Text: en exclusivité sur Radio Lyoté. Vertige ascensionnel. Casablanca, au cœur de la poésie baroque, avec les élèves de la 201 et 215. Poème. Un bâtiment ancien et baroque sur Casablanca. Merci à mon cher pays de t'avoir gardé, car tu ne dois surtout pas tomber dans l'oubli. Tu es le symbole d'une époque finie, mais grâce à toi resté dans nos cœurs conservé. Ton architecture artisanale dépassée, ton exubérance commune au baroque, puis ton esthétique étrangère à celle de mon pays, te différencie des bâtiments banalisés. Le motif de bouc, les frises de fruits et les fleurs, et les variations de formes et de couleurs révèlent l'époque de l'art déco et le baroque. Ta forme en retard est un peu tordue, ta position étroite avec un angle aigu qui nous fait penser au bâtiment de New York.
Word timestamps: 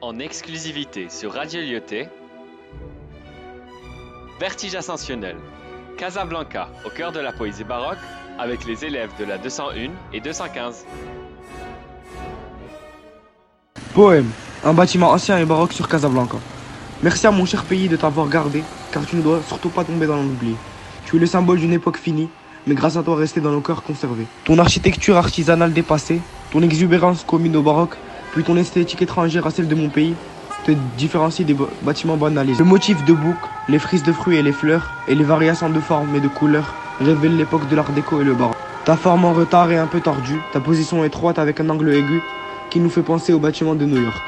en 0.00 0.18
exclusivité 0.18 1.06
sur 1.08 1.32
Radio 1.32 1.60
Lyoté. 1.60 2.08
Vertige 4.38 4.74
ascensionnel. 4.74 5.36
Casablanca, 5.96 6.68
au 6.84 6.90
cœur 6.90 7.12
de 7.12 7.20
la 7.20 7.32
poésie 7.32 7.64
baroque, 7.64 7.98
avec 8.38 8.66
les 8.66 8.84
élèves 8.84 9.10
de 9.18 9.24
la 9.24 9.38
201 9.38 9.90
et 10.12 10.20
215. 10.20 10.84
Poème. 13.94 14.30
Un 14.64 14.74
bâtiment 14.74 15.10
ancien 15.10 15.38
et 15.38 15.44
baroque 15.44 15.72
sur 15.72 15.88
Casablanca. 15.88 16.36
Merci 17.02 17.26
à 17.26 17.30
mon 17.30 17.46
cher 17.46 17.64
pays 17.64 17.88
de 17.88 17.96
t'avoir 17.96 18.28
gardé, 18.28 18.62
car 18.92 19.06
tu 19.06 19.16
ne 19.16 19.22
dois 19.22 19.40
surtout 19.46 19.70
pas 19.70 19.84
tomber 19.84 20.06
dans 20.06 20.16
l'oubli. 20.16 20.54
Tu 21.06 21.16
es 21.16 21.18
le 21.18 21.26
symbole 21.26 21.58
d'une 21.58 21.72
époque 21.72 21.98
finie, 21.98 22.28
mais 22.66 22.74
grâce 22.74 22.96
à 22.96 23.02
toi 23.02 23.16
resté 23.16 23.40
dans 23.40 23.52
nos 23.52 23.60
cœurs 23.60 23.82
conservé. 23.82 24.26
Ton 24.44 24.58
architecture 24.58 25.16
artisanale 25.16 25.72
dépassée, 25.72 26.20
ton 26.50 26.62
exubérance 26.62 27.24
commune 27.24 27.56
au 27.56 27.62
baroque, 27.62 27.96
puis 28.36 28.44
ton 28.44 28.58
esthétique 28.58 29.00
étrangère 29.00 29.46
à 29.46 29.50
celle 29.50 29.66
de 29.66 29.74
mon 29.74 29.88
pays, 29.88 30.14
te 30.66 30.70
différencie 30.98 31.46
des 31.46 31.56
bâtiments 31.80 32.18
banalisés. 32.18 32.58
Le 32.58 32.68
motif 32.68 33.02
de 33.06 33.14
bouc, 33.14 33.38
les 33.66 33.78
frises 33.78 34.02
de 34.02 34.12
fruits 34.12 34.36
et 34.36 34.42
les 34.42 34.52
fleurs, 34.52 34.90
et 35.08 35.14
les 35.14 35.24
variations 35.24 35.70
de 35.70 35.80
formes 35.80 36.14
et 36.14 36.20
de 36.20 36.28
couleurs 36.28 36.74
révèlent 37.00 37.38
l'époque 37.38 37.66
de 37.66 37.74
l'art 37.74 37.90
déco 37.92 38.20
et 38.20 38.24
le 38.24 38.34
baroque. 38.34 38.58
Ta 38.84 38.94
forme 38.94 39.24
en 39.24 39.32
retard 39.32 39.72
est 39.72 39.78
un 39.78 39.86
peu 39.86 40.00
tordue, 40.00 40.38
ta 40.52 40.60
position 40.60 41.02
étroite 41.02 41.38
avec 41.38 41.60
un 41.60 41.70
angle 41.70 41.94
aigu 41.94 42.20
qui 42.68 42.78
nous 42.78 42.90
fait 42.90 43.02
penser 43.02 43.32
au 43.32 43.38
bâtiment 43.38 43.74
de 43.74 43.86
New 43.86 44.02
York. 44.02 44.22